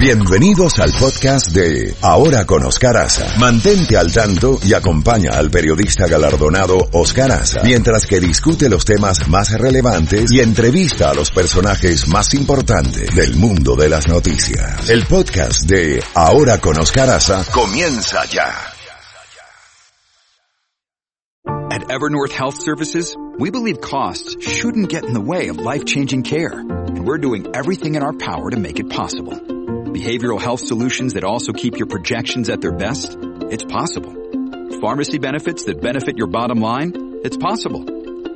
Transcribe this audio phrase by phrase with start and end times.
[0.00, 3.38] Bienvenidos al podcast de Ahora con Oscar Aza.
[3.38, 9.28] Mantente al tanto y acompaña al periodista galardonado Oscar Aza mientras que discute los temas
[9.28, 14.88] más relevantes y entrevista a los personajes más importantes del mundo de las noticias.
[14.88, 18.54] El podcast de Ahora con Oscar Aza comienza ya.
[21.70, 26.58] At Evernorth Health Services, we believe costs shouldn't get in the way of life-changing care,
[26.58, 29.59] and we're doing everything in our power to make it possible.
[29.90, 33.18] Behavioral health solutions that also keep your projections at their best?
[33.50, 34.12] It's possible.
[34.80, 37.22] Pharmacy benefits that benefit your bottom line?
[37.24, 37.84] It's possible.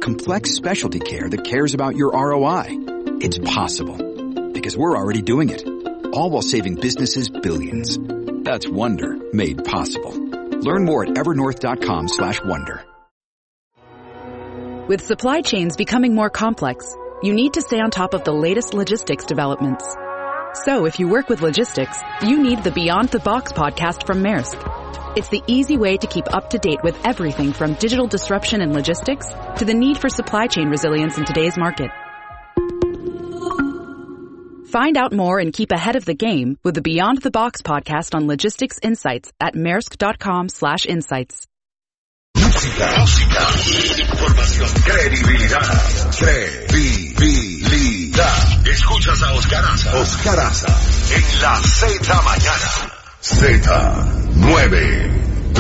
[0.00, 2.66] Complex specialty care that cares about your ROI?
[3.20, 4.50] It's possible.
[4.52, 5.64] Because we're already doing it.
[6.12, 7.98] All while saving businesses billions.
[8.44, 10.10] That's Wonder made possible.
[10.10, 12.84] Learn more at evernorth.com slash wonder.
[14.88, 16.84] With supply chains becoming more complex,
[17.22, 19.84] you need to stay on top of the latest logistics developments.
[20.54, 24.54] So if you work with logistics, you need the Beyond the Box podcast from Maersk.
[25.16, 28.72] It's the easy way to keep up to date with everything from digital disruption in
[28.72, 31.90] logistics to the need for supply chain resilience in today's market.
[34.70, 38.14] Find out more and keep ahead of the game with the Beyond the Box podcast
[38.14, 41.48] on logistics insights at maersk.com slash insights.
[42.36, 43.40] Música, música,
[44.02, 45.62] información, credibilidad,
[46.16, 48.03] credibilidad.
[48.14, 49.98] Escuchas a Oscar Aza.
[49.98, 50.68] Oscar Aza.
[51.16, 52.70] En la Z mañana.
[53.20, 55.58] Z92.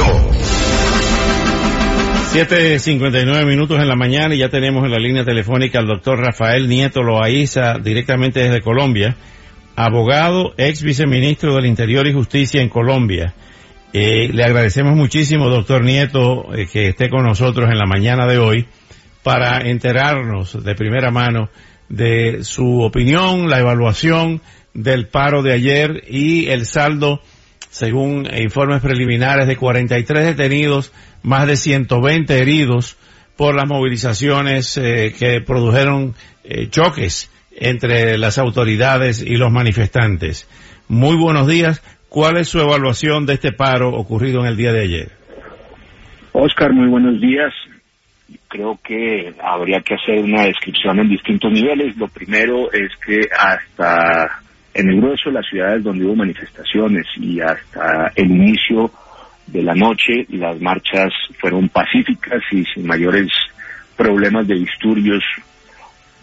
[2.32, 6.68] 7.59 minutos en la mañana y ya tenemos en la línea telefónica al doctor Rafael
[6.68, 9.16] Nieto Loaiza, directamente desde Colombia,
[9.74, 13.34] abogado, ex viceministro del Interior y Justicia en Colombia.
[13.92, 18.38] Eh, le agradecemos muchísimo, doctor Nieto, eh, que esté con nosotros en la mañana de
[18.38, 18.68] hoy
[19.24, 21.48] para enterarnos de primera mano
[21.96, 24.40] de su opinión, la evaluación
[24.72, 27.20] del paro de ayer y el saldo,
[27.70, 30.92] según informes preliminares, de 43 detenidos,
[31.22, 32.96] más de 120 heridos
[33.36, 36.14] por las movilizaciones eh, que produjeron
[36.44, 40.48] eh, choques entre las autoridades y los manifestantes.
[40.88, 41.82] Muy buenos días.
[42.08, 45.08] ¿Cuál es su evaluación de este paro ocurrido en el día de ayer?
[46.32, 47.52] Oscar, muy buenos días.
[48.54, 51.96] Creo que habría que hacer una descripción en distintos niveles.
[51.96, 54.42] Lo primero es que hasta
[54.72, 58.92] en el grueso de las ciudades donde hubo manifestaciones y hasta el inicio
[59.48, 63.26] de la noche las marchas fueron pacíficas y sin mayores
[63.96, 65.24] problemas de disturbios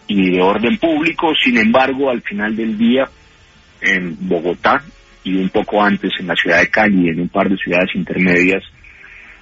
[0.08, 1.34] y de orden público.
[1.36, 3.10] Sin embargo, al final del día,
[3.82, 4.82] en Bogotá
[5.26, 7.94] y un poco antes en la ciudad de Cali y en un par de ciudades
[7.94, 8.64] intermedias,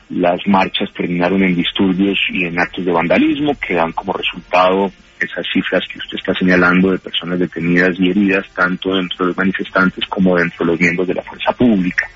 [0.09, 5.45] las marchas terminaron en disturbios y en actos de vandalismo que dan como resultado esas
[5.53, 10.05] cifras que usted está señalando de personas detenidas y heridas, tanto dentro de los manifestantes
[10.07, 12.07] como dentro de los miembros de la fuerza pública.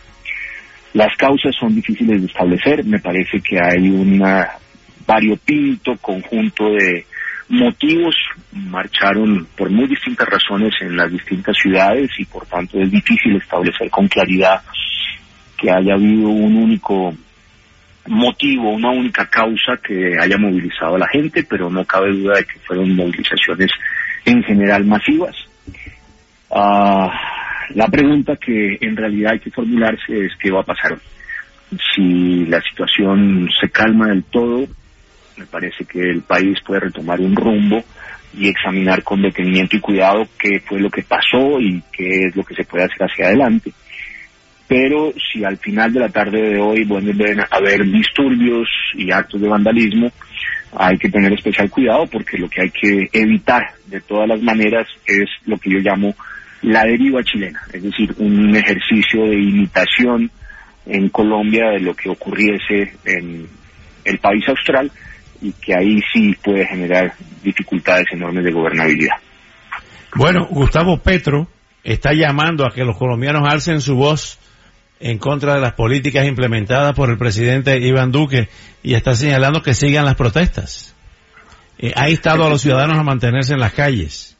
[0.93, 4.23] Las causas son difíciles de establecer, me parece que hay un
[5.05, 7.05] variopinto conjunto de
[7.49, 8.15] motivos,
[8.53, 13.89] marcharon por muy distintas razones en las distintas ciudades y por tanto es difícil establecer
[13.89, 14.61] con claridad
[15.57, 17.13] que haya habido un único
[18.07, 22.45] motivo, una única causa que haya movilizado a la gente, pero no cabe duda de
[22.45, 23.71] que fueron movilizaciones
[24.25, 25.35] en general masivas.
[26.49, 27.09] Uh,
[27.75, 30.97] la pregunta que en realidad hay que formularse es qué va a pasar
[31.95, 34.67] Si la situación se calma del todo,
[35.37, 37.83] me parece que el país puede retomar un rumbo
[38.35, 42.43] y examinar con detenimiento y cuidado qué fue lo que pasó y qué es lo
[42.43, 43.71] que se puede hacer hacia adelante.
[44.67, 49.41] Pero si al final de la tarde de hoy vuelven a haber disturbios y actos
[49.41, 50.11] de vandalismo,
[50.75, 54.87] hay que tener especial cuidado porque lo que hay que evitar de todas las maneras
[55.05, 56.15] es lo que yo llamo
[56.63, 60.31] la deriva chilena, es decir, un ejercicio de imitación
[60.85, 63.47] en Colombia de lo que ocurriese en
[64.05, 64.89] el país austral
[65.41, 67.13] y que ahí sí puede generar
[67.43, 69.17] dificultades enormes de gobernabilidad.
[70.15, 71.47] Bueno, Gustavo Petro
[71.83, 74.39] está llamando a que los colombianos alcen su voz
[75.03, 78.47] en contra de las políticas implementadas por el presidente Iván Duque
[78.81, 80.95] y está señalando que sigan las protestas.
[81.77, 84.37] Eh, ha instado a los ciudadanos a mantenerse en las calles.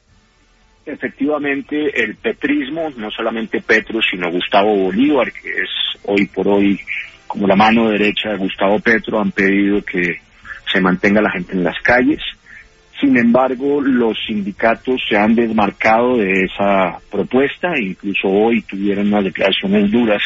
[0.86, 5.69] Efectivamente, el petrismo, no solamente Petro, sino Gustavo Bolívar, que es
[6.06, 6.80] hoy por hoy
[7.27, 10.21] como la mano derecha de Gustavo Petro, han pedido que
[10.71, 12.21] se mantenga la gente en las calles.
[13.04, 19.92] Sin embargo, los sindicatos se han desmarcado de esa propuesta, incluso hoy tuvieron unas declaraciones
[19.92, 20.24] duras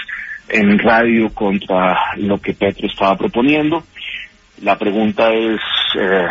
[0.48, 3.84] en radio contra lo que Petro estaba proponiendo.
[4.62, 5.60] La pregunta es,
[6.00, 6.28] eh,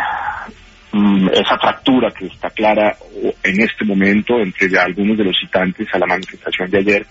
[0.93, 2.95] mm, esa fractura que está clara
[3.43, 7.05] en este momento entre algunos de los citantes a la manifestación de ayer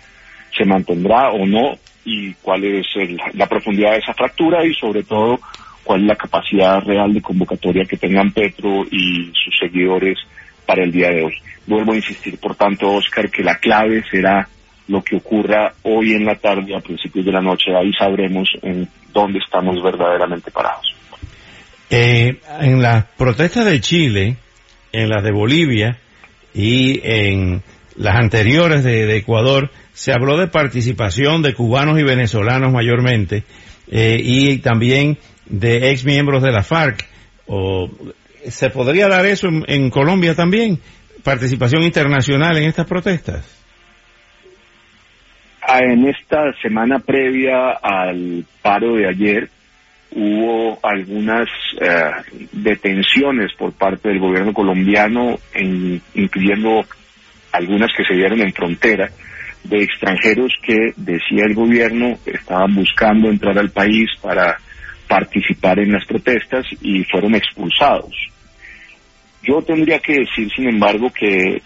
[0.56, 2.86] se mantendrá o no y cuál es
[3.34, 5.38] la profundidad de esa fractura y sobre todo
[5.86, 10.18] cuál es la capacidad real de convocatoria que tengan Petro y sus seguidores
[10.66, 11.34] para el día de hoy.
[11.66, 14.48] Vuelvo a insistir, por tanto, Oscar, que la clave será
[14.88, 17.74] lo que ocurra hoy en la tarde, a principios de la noche.
[17.74, 20.92] Ahí sabremos en dónde estamos verdaderamente parados.
[21.88, 24.36] Eh, en las protestas de Chile,
[24.92, 25.98] en las de Bolivia
[26.52, 27.62] y en
[27.96, 33.44] las anteriores de, Ecuador, se habló de participación de cubanos y venezolanos mayormente
[33.88, 37.06] eh, y también de ex miembros de la FARC.
[37.46, 37.88] O,
[38.48, 40.78] ¿Se podría dar eso en Colombia también?
[41.22, 43.52] ¿Participación internacional en estas protestas?
[45.68, 49.50] En esta semana previa al paro de ayer
[50.12, 51.48] hubo algunas
[51.80, 52.10] eh,
[52.52, 55.36] detenciones por parte del gobierno colombiano,
[56.14, 56.84] incluyendo
[57.52, 59.10] algunas que se dieron en frontera,
[59.64, 64.56] de extranjeros que, decía el gobierno, estaban buscando entrar al país para
[65.08, 68.14] participar en las protestas y fueron expulsados.
[69.42, 71.62] Yo tendría que decir, sin embargo, que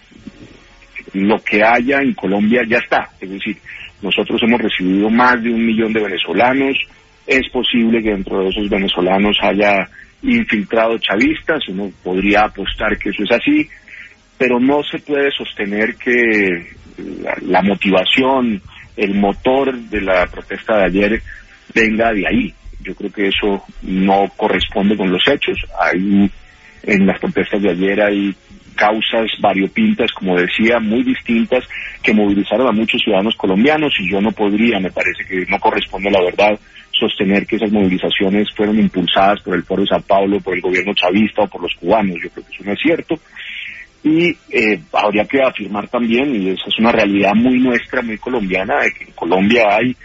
[1.13, 3.09] lo que haya en Colombia ya está.
[3.19, 3.57] Es decir,
[4.01, 6.77] nosotros hemos recibido más de un millón de venezolanos.
[7.25, 9.89] Es posible que dentro de esos venezolanos haya
[10.23, 11.67] infiltrados chavistas.
[11.69, 13.67] Uno podría apostar que eso es así.
[14.37, 16.67] Pero no se puede sostener que
[17.41, 18.61] la, motivación,
[18.97, 21.21] el motor de la protesta de ayer
[21.73, 22.53] venga de ahí.
[22.83, 25.57] Yo creo que eso no corresponde con los hechos.
[25.79, 26.29] Hay
[26.83, 28.35] en las protestas de ayer hay
[28.75, 31.63] causas variopintas, como decía, muy distintas,
[32.01, 36.09] que movilizaron a muchos ciudadanos colombianos y yo no podría, me parece que no corresponde
[36.09, 36.59] la verdad,
[36.91, 40.93] sostener que esas movilizaciones fueron impulsadas por el Foro de Sao Paulo, por el gobierno
[40.93, 42.17] chavista o por los cubanos.
[42.23, 43.19] Yo creo que eso no es cierto.
[44.03, 48.81] Y eh, habría que afirmar también, y esa es una realidad muy nuestra, muy colombiana,
[48.81, 49.95] de que en Colombia hay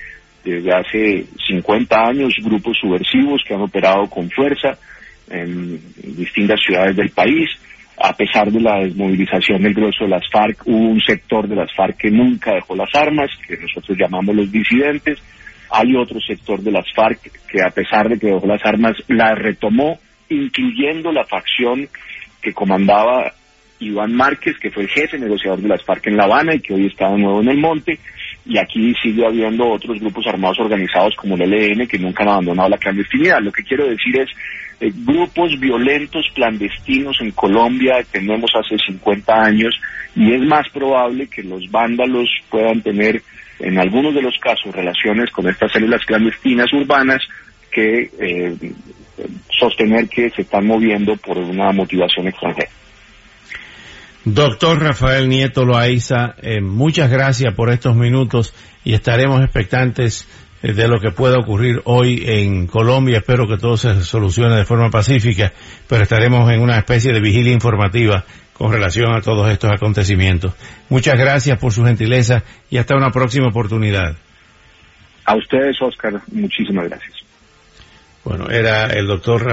[0.50, 4.78] desde hace 50 años grupos subversivos que han operado con fuerza
[5.28, 5.80] en
[6.16, 7.50] distintas ciudades del país
[7.98, 11.74] a pesar de la desmovilización del grueso de las FARC, hubo un sector de las
[11.74, 15.18] FARC que nunca dejó las armas, que nosotros llamamos los disidentes.
[15.70, 19.38] Hay otro sector de las FARC que a pesar de que dejó las armas, las
[19.38, 19.98] retomó,
[20.28, 21.88] incluyendo la facción
[22.42, 23.32] que comandaba
[23.80, 26.74] Iván Márquez, que fue el jefe negociador de las FARC en La Habana y que
[26.74, 27.98] hoy está de nuevo en el monte.
[28.48, 32.68] Y aquí sigue habiendo otros grupos armados organizados como el ELN que nunca han abandonado
[32.68, 33.40] la clandestinidad.
[33.40, 34.30] Lo que quiero decir es
[34.80, 39.74] eh, grupos violentos clandestinos en Colombia tenemos hace 50 años
[40.14, 43.22] y es más probable que los vándalos puedan tener
[43.58, 47.22] en algunos de los casos relaciones con estas células clandestinas urbanas
[47.70, 48.54] que eh,
[49.58, 52.68] sostener que se están moviendo por una motivación extranjera.
[54.28, 58.52] Doctor Rafael Nieto Loaiza, eh, muchas gracias por estos minutos
[58.82, 60.26] y estaremos expectantes
[60.64, 63.18] eh, de lo que pueda ocurrir hoy en Colombia.
[63.18, 65.52] Espero que todo se solucione de forma pacífica,
[65.88, 70.54] pero estaremos en una especie de vigilia informativa con relación a todos estos acontecimientos.
[70.88, 74.16] Muchas gracias por su gentileza y hasta una próxima oportunidad.
[75.24, 77.14] A ustedes, Oscar, muchísimas gracias.
[78.24, 79.46] Bueno, era el doctor